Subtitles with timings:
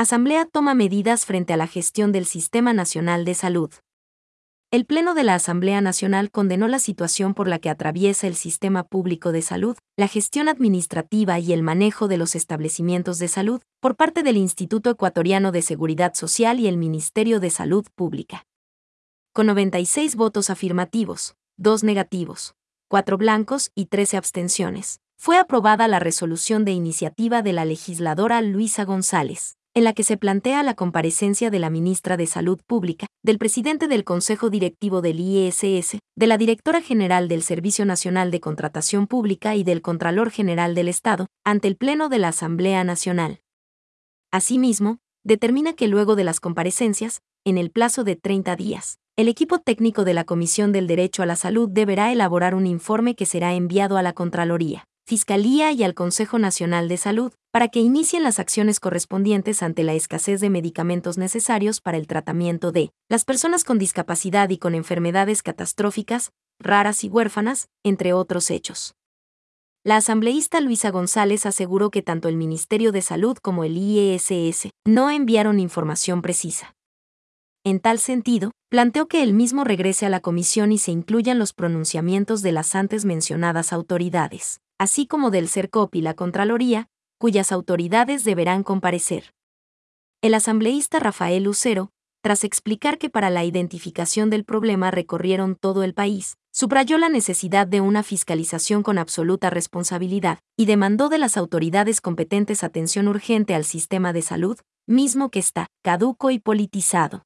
[0.00, 3.70] Asamblea toma medidas frente a la gestión del Sistema Nacional de Salud.
[4.70, 8.84] El Pleno de la Asamblea Nacional condenó la situación por la que atraviesa el sistema
[8.84, 13.94] público de salud, la gestión administrativa y el manejo de los establecimientos de salud por
[13.94, 18.46] parte del Instituto Ecuatoriano de Seguridad Social y el Ministerio de Salud Pública.
[19.34, 22.54] Con 96 votos afirmativos, 2 negativos,
[22.88, 28.86] 4 blancos y 13 abstenciones, fue aprobada la resolución de iniciativa de la legisladora Luisa
[28.86, 33.38] González en la que se plantea la comparecencia de la ministra de Salud Pública, del
[33.38, 39.06] presidente del Consejo Directivo del IESS, de la directora general del Servicio Nacional de Contratación
[39.06, 43.40] Pública y del Contralor General del Estado, ante el Pleno de la Asamblea Nacional.
[44.30, 49.60] Asimismo, determina que luego de las comparecencias, en el plazo de 30 días, el equipo
[49.60, 53.54] técnico de la Comisión del Derecho a la Salud deberá elaborar un informe que será
[53.54, 54.84] enviado a la Contraloría.
[55.06, 59.94] Fiscalía y al Consejo Nacional de Salud, para que inicien las acciones correspondientes ante la
[59.94, 65.42] escasez de medicamentos necesarios para el tratamiento de las personas con discapacidad y con enfermedades
[65.42, 68.94] catastróficas, raras y huérfanas, entre otros hechos.
[69.82, 75.10] La asambleísta Luisa González aseguró que tanto el Ministerio de Salud como el IESS no
[75.10, 76.74] enviaron información precisa.
[77.64, 81.52] En tal sentido, planteó que el mismo regrese a la comisión y se incluyan los
[81.52, 86.88] pronunciamientos de las antes mencionadas autoridades así como del CERCOP y la Contraloría,
[87.20, 89.34] cuyas autoridades deberán comparecer.
[90.22, 91.90] El asambleísta Rafael Lucero,
[92.22, 97.66] tras explicar que para la identificación del problema recorrieron todo el país, subrayó la necesidad
[97.66, 103.66] de una fiscalización con absoluta responsabilidad y demandó de las autoridades competentes atención urgente al
[103.66, 107.24] sistema de salud, mismo que está caduco y politizado.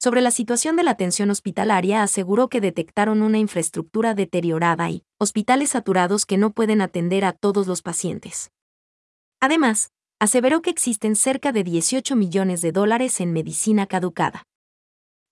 [0.00, 5.70] Sobre la situación de la atención hospitalaria aseguró que detectaron una infraestructura deteriorada y hospitales
[5.70, 8.50] saturados que no pueden atender a todos los pacientes.
[9.40, 14.44] Además, aseveró que existen cerca de 18 millones de dólares en medicina caducada.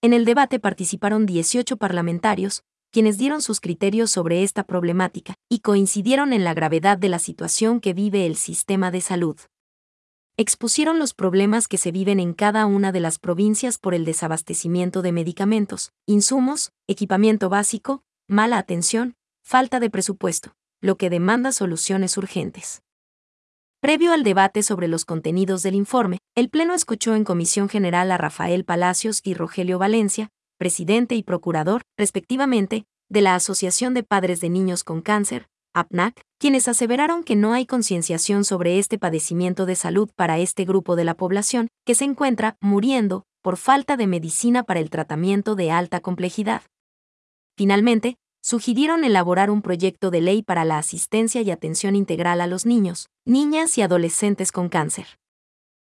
[0.03, 6.33] En el debate participaron 18 parlamentarios, quienes dieron sus criterios sobre esta problemática y coincidieron
[6.33, 9.39] en la gravedad de la situación que vive el sistema de salud
[10.37, 15.01] expusieron los problemas que se viven en cada una de las provincias por el desabastecimiento
[15.01, 19.15] de medicamentos, insumos, equipamiento básico, mala atención,
[19.45, 22.83] falta de presupuesto, lo que demanda soluciones urgentes.
[23.85, 28.17] Previo al debate sobre los contenidos del informe, el Pleno escuchó en Comisión General a
[28.17, 34.49] Rafael Palacios y Rogelio Valencia, presidente y procurador, respectivamente, de la Asociación de Padres de
[34.49, 40.09] Niños con Cáncer, APNAC, quienes aseveraron que no hay concienciación sobre este padecimiento de salud
[40.17, 44.81] para este grupo de la población, que se encuentra muriendo por falta de medicina para
[44.81, 46.63] el tratamiento de alta complejidad.
[47.55, 52.67] Finalmente, sugirieron elaborar un proyecto de ley para la asistencia y atención integral a los
[52.67, 55.07] niños, niñas y adolescentes con cáncer.